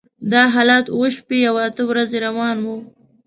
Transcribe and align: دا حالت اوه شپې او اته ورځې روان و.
دا 0.31 0.41
حالت 0.53 0.85
اوه 0.95 1.07
شپې 1.17 1.39
او 1.49 1.55
اته 1.67 1.83
ورځې 1.89 2.17
روان 2.27 2.57
و. 2.61 2.67